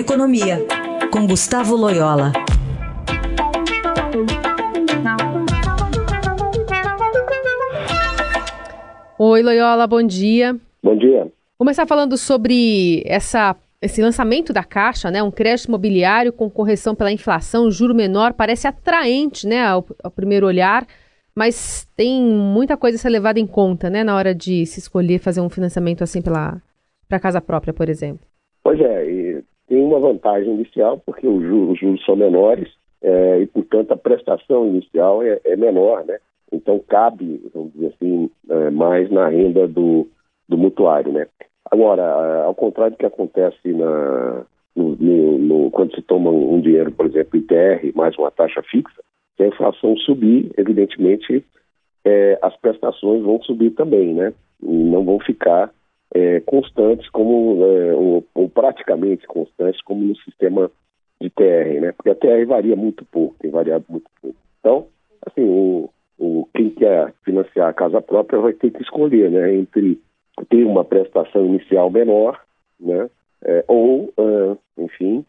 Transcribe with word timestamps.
Economia, 0.00 0.66
com 1.12 1.26
Gustavo 1.26 1.76
Loyola. 1.76 2.32
Oi, 9.18 9.42
Loyola, 9.42 9.86
bom 9.86 10.02
dia. 10.02 10.56
Bom 10.82 10.96
dia. 10.96 11.24
Vou 11.24 11.32
começar 11.58 11.86
falando 11.86 12.16
sobre 12.16 13.02
essa, 13.04 13.54
esse 13.82 14.00
lançamento 14.00 14.54
da 14.54 14.64
Caixa, 14.64 15.10
né? 15.10 15.22
Um 15.22 15.30
crédito 15.30 15.68
imobiliário 15.68 16.32
com 16.32 16.48
correção 16.48 16.94
pela 16.94 17.12
inflação, 17.12 17.70
juro 17.70 17.94
menor, 17.94 18.32
parece 18.32 18.66
atraente, 18.66 19.46
né, 19.46 19.66
ao, 19.66 19.84
ao 20.02 20.10
primeiro 20.10 20.46
olhar, 20.46 20.86
mas 21.36 21.86
tem 21.94 22.22
muita 22.22 22.74
coisa 22.74 22.96
a 22.96 22.98
ser 22.98 23.10
levada 23.10 23.38
em 23.38 23.46
conta, 23.46 23.90
né, 23.90 24.02
na 24.02 24.16
hora 24.16 24.34
de 24.34 24.64
se 24.64 24.80
escolher 24.80 25.18
fazer 25.18 25.42
um 25.42 25.50
financiamento 25.50 26.02
assim 26.02 26.22
pela 26.22 26.58
para 27.06 27.20
casa 27.20 27.42
própria, 27.42 27.74
por 27.74 27.90
exemplo. 27.90 28.30
Pois 28.62 28.80
é, 28.80 29.10
tem 29.70 29.80
uma 29.80 30.00
vantagem 30.00 30.52
inicial 30.52 31.00
porque 31.06 31.26
os 31.28 31.40
juros, 31.44 31.74
os 31.74 31.78
juros 31.78 32.04
são 32.04 32.16
menores 32.16 32.68
é, 33.00 33.38
e, 33.38 33.46
portanto, 33.46 33.92
a 33.92 33.96
prestação 33.96 34.66
inicial 34.66 35.22
é, 35.22 35.40
é 35.44 35.56
menor, 35.56 36.04
né? 36.04 36.18
Então 36.52 36.80
cabe, 36.80 37.40
vamos 37.54 37.72
dizer 37.72 37.94
assim, 37.94 38.28
é, 38.50 38.70
mais 38.70 39.08
na 39.12 39.28
renda 39.28 39.68
do, 39.68 40.08
do 40.48 40.58
mutuário, 40.58 41.12
né? 41.12 41.28
Agora, 41.70 42.42
ao 42.42 42.54
contrário 42.54 42.96
do 42.96 42.98
que 42.98 43.06
acontece 43.06 43.72
na, 43.72 44.44
no, 44.74 44.96
no, 44.96 45.38
no, 45.38 45.70
quando 45.70 45.94
se 45.94 46.02
toma 46.02 46.30
um 46.30 46.60
dinheiro, 46.60 46.90
por 46.90 47.06
exemplo, 47.06 47.38
ITR, 47.38 47.92
mais 47.94 48.18
uma 48.18 48.32
taxa 48.32 48.60
fixa, 48.64 49.00
se 49.36 49.44
a 49.44 49.46
inflação 49.46 49.96
subir, 49.98 50.50
evidentemente 50.58 51.44
é, 52.04 52.36
as 52.42 52.56
prestações 52.56 53.22
vão 53.22 53.40
subir 53.42 53.70
também, 53.70 54.14
né? 54.14 54.32
E 54.60 54.66
não 54.66 55.04
vão 55.04 55.20
ficar 55.20 55.70
é, 56.14 56.40
constantes 56.40 57.08
como, 57.10 57.64
é, 57.64 57.94
ou, 57.94 58.24
ou, 58.34 58.48
praticamente 58.48 59.26
constantes 59.26 59.80
como 59.82 60.04
no 60.04 60.16
sistema 60.16 60.70
de 61.20 61.30
TR, 61.30 61.80
né? 61.80 61.92
Porque 61.92 62.10
a 62.10 62.14
TR 62.14 62.46
varia 62.46 62.74
muito 62.74 63.04
pouco, 63.04 63.36
tem 63.38 63.50
variado 63.50 63.84
muito 63.88 64.10
pouco. 64.20 64.36
Então, 64.58 64.86
assim, 65.26 65.44
o, 65.44 65.90
o, 66.18 66.48
quem 66.54 66.70
quer 66.70 67.14
financiar 67.24 67.68
a 67.68 67.74
casa 67.74 68.00
própria 68.00 68.40
vai 68.40 68.52
ter 68.52 68.70
que 68.70 68.82
escolher, 68.82 69.30
né, 69.30 69.54
entre 69.54 70.00
ter 70.48 70.64
uma 70.64 70.84
prestação 70.84 71.44
inicial 71.44 71.90
menor, 71.90 72.40
né, 72.78 73.08
é, 73.44 73.64
ou, 73.68 74.12
uh, 74.18 74.58
enfim, 74.78 75.24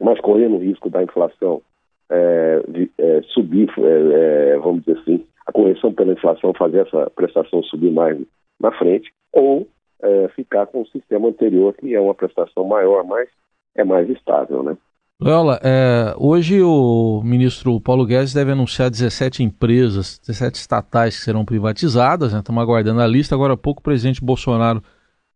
mas 0.00 0.20
correndo 0.20 0.56
o 0.56 0.60
risco 0.60 0.90
da 0.90 1.02
inflação 1.02 1.62
é, 2.10 2.62
de, 2.68 2.90
é, 2.98 3.22
subir, 3.28 3.68
é, 3.78 4.52
é, 4.52 4.58
vamos 4.58 4.84
dizer 4.84 4.98
assim, 5.00 5.26
a 5.46 5.52
correção 5.52 5.92
pela 5.92 6.12
inflação 6.12 6.52
fazer 6.54 6.86
essa 6.86 7.10
prestação 7.10 7.62
subir 7.62 7.90
mais 7.90 8.18
na 8.60 8.72
frente, 8.72 9.12
ou 9.32 9.66
é, 10.06 10.28
ficar 10.28 10.66
com 10.66 10.82
o 10.82 10.86
sistema 10.86 11.28
anterior, 11.28 11.74
que 11.74 11.94
é 11.94 12.00
uma 12.00 12.14
prestação 12.14 12.64
maior, 12.64 13.04
mas 13.04 13.28
é 13.74 13.84
mais 13.84 14.08
estável, 14.08 14.62
né? 14.62 14.76
Loyola, 15.18 15.58
é, 15.62 16.14
hoje 16.18 16.60
o 16.62 17.22
ministro 17.24 17.80
Paulo 17.80 18.04
Guedes 18.04 18.34
deve 18.34 18.52
anunciar 18.52 18.90
17 18.90 19.42
empresas, 19.42 20.18
17 20.18 20.56
estatais 20.56 21.16
que 21.16 21.24
serão 21.24 21.42
privatizadas, 21.42 22.34
né? 22.34 22.40
estamos 22.40 22.62
aguardando 22.62 23.00
a 23.00 23.06
lista. 23.06 23.34
Agora 23.34 23.54
há 23.54 23.56
pouco 23.56 23.80
o 23.80 23.82
presidente 23.82 24.22
Bolsonaro 24.22 24.82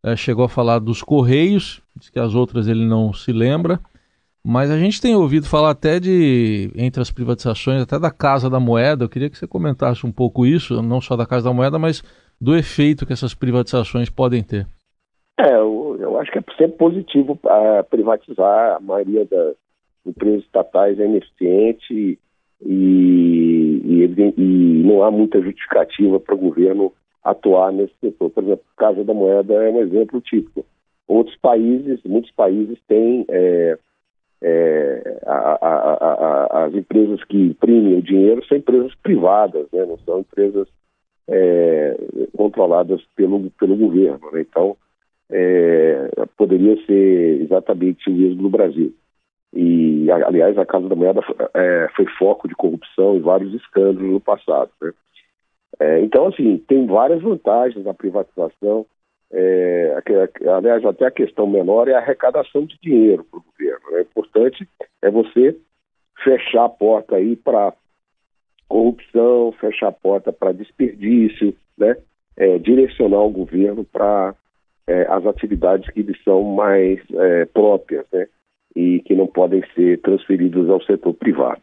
é, 0.04 0.14
chegou 0.16 0.44
a 0.44 0.50
falar 0.50 0.80
dos 0.80 1.02
Correios, 1.02 1.82
diz 1.96 2.10
que 2.10 2.18
as 2.18 2.34
outras 2.34 2.68
ele 2.68 2.84
não 2.84 3.10
se 3.14 3.32
lembra, 3.32 3.80
mas 4.44 4.70
a 4.70 4.78
gente 4.78 5.00
tem 5.00 5.14
ouvido 5.14 5.46
falar 5.46 5.70
até 5.70 5.98
de, 5.98 6.70
entre 6.74 7.00
as 7.00 7.10
privatizações, 7.10 7.80
até 7.80 7.98
da 7.98 8.10
Casa 8.10 8.50
da 8.50 8.60
Moeda. 8.60 9.04
Eu 9.04 9.08
queria 9.08 9.30
que 9.30 9.38
você 9.38 9.46
comentasse 9.46 10.06
um 10.06 10.12
pouco 10.12 10.44
isso, 10.44 10.82
não 10.82 11.00
só 11.00 11.16
da 11.16 11.24
Casa 11.24 11.44
da 11.44 11.54
Moeda, 11.54 11.78
mas 11.78 12.02
do 12.40 12.56
efeito 12.56 13.04
que 13.04 13.12
essas 13.12 13.34
privatizações 13.34 14.08
podem 14.08 14.42
ter. 14.42 14.66
É, 15.38 15.54
eu, 15.54 15.96
eu 16.00 16.18
acho 16.18 16.30
que 16.32 16.38
é 16.38 16.42
sempre 16.56 16.78
positivo 16.78 17.38
uh, 17.44 17.84
privatizar 17.88 18.76
a 18.76 18.80
maioria 18.80 19.24
das 19.24 19.56
empresas 20.06 20.44
estatais 20.44 20.98
é 20.98 21.04
ineficiente 21.04 22.18
e, 22.62 23.82
e, 23.84 24.04
e 24.36 24.82
não 24.84 25.02
há 25.02 25.10
muita 25.10 25.40
justificativa 25.40 26.18
para 26.18 26.34
o 26.34 26.38
governo 26.38 26.92
atuar 27.22 27.72
nesse 27.72 27.92
setor. 28.00 28.30
Por 28.30 28.42
exemplo, 28.42 28.64
Casa 28.76 29.04
da 29.04 29.14
Moeda 29.14 29.54
é 29.54 29.70
um 29.70 29.80
exemplo 29.80 30.20
típico. 30.20 30.64
Outros 31.06 31.36
países, 31.36 32.00
muitos 32.04 32.30
países 32.32 32.78
têm 32.86 33.24
é, 33.28 33.78
é, 34.42 35.20
a, 35.26 35.58
a, 35.60 36.56
a, 36.60 36.64
as 36.66 36.74
empresas 36.74 37.22
que 37.24 37.36
imprimem 37.36 37.98
o 37.98 38.02
dinheiro 38.02 38.44
são 38.46 38.56
empresas 38.56 38.94
privadas, 39.02 39.66
né? 39.72 39.84
não 39.84 39.98
são 39.98 40.20
empresas 40.20 40.68
é, 41.30 41.96
controladas 42.36 43.00
pelo, 43.14 43.50
pelo 43.52 43.76
governo. 43.76 44.30
Né? 44.32 44.40
Então, 44.40 44.76
é, 45.30 46.10
poderia 46.36 46.76
ser 46.84 47.42
exatamente 47.42 48.10
o 48.10 48.12
mesmo 48.12 48.42
no 48.42 48.50
Brasil. 48.50 48.92
E, 49.52 50.10
aliás, 50.10 50.56
a 50.58 50.66
Casa 50.66 50.88
da 50.88 50.94
Moeda 50.94 51.20
é, 51.54 51.88
foi 51.96 52.06
foco 52.18 52.48
de 52.48 52.54
corrupção 52.54 53.16
e 53.16 53.20
vários 53.20 53.54
escândalos 53.54 54.10
no 54.10 54.20
passado. 54.20 54.70
Né? 54.82 54.92
É, 55.78 56.00
então, 56.00 56.26
assim, 56.26 56.58
tem 56.68 56.86
várias 56.86 57.22
vantagens 57.22 57.84
na 57.84 57.94
privatização. 57.94 58.86
É, 59.32 59.96
aliás, 60.46 60.84
até 60.84 61.06
a 61.06 61.10
questão 61.10 61.46
menor 61.46 61.88
é 61.88 61.94
a 61.94 61.98
arrecadação 61.98 62.64
de 62.64 62.76
dinheiro 62.82 63.24
para 63.24 63.38
o 63.38 63.42
governo. 63.42 63.90
Né? 63.92 63.98
O 63.98 64.02
importante 64.02 64.68
é 65.00 65.10
você 65.10 65.56
fechar 66.22 66.64
a 66.64 66.68
porta 66.68 67.16
aí 67.16 67.36
para 67.36 67.72
corrupção, 68.70 69.52
fechar 69.60 69.88
a 69.88 69.92
porta 69.92 70.32
para 70.32 70.52
desperdício, 70.52 71.54
né? 71.76 71.96
É, 72.36 72.58
direcionar 72.58 73.20
o 73.20 73.30
governo 73.30 73.84
para 73.84 74.34
é, 74.86 75.02
as 75.10 75.26
atividades 75.26 75.90
que 75.90 76.02
lhe 76.02 76.16
são 76.24 76.42
mais 76.42 76.98
é, 77.12 77.44
próprias, 77.46 78.06
né? 78.12 78.26
e 78.74 79.00
que 79.00 79.14
não 79.14 79.26
podem 79.26 79.62
ser 79.74 80.00
transferidos 80.00 80.70
ao 80.70 80.82
setor 80.82 81.14
privado. 81.14 81.62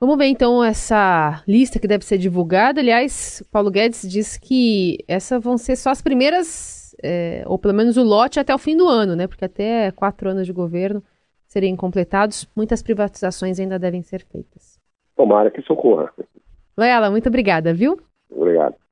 Vamos 0.00 0.18
ver 0.18 0.26
então 0.26 0.62
essa 0.62 1.42
lista 1.46 1.78
que 1.78 1.88
deve 1.88 2.04
ser 2.04 2.18
divulgada. 2.18 2.80
Aliás, 2.80 3.42
Paulo 3.50 3.70
Guedes 3.70 4.02
disse 4.02 4.40
que 4.40 4.98
essas 5.08 5.42
vão 5.42 5.56
ser 5.56 5.76
só 5.76 5.90
as 5.90 6.02
primeiras, 6.02 6.94
é, 7.02 7.42
ou 7.46 7.58
pelo 7.58 7.74
menos 7.74 7.96
o 7.96 8.02
lote 8.02 8.38
até 8.40 8.54
o 8.54 8.58
fim 8.58 8.76
do 8.76 8.86
ano, 8.86 9.16
né? 9.16 9.26
Porque 9.26 9.44
até 9.44 9.90
quatro 9.92 10.28
anos 10.28 10.46
de 10.46 10.52
governo 10.52 11.02
seriam 11.46 11.76
completados. 11.76 12.46
Muitas 12.54 12.82
privatizações 12.82 13.58
ainda 13.58 13.78
devem 13.78 14.02
ser 14.02 14.22
feitas. 14.30 14.78
Tomara 15.16 15.50
que 15.50 15.62
socorra. 15.62 16.12
Loela, 16.76 17.10
muito 17.10 17.28
obrigada, 17.28 17.72
viu? 17.72 17.98
Obrigado. 18.30 18.85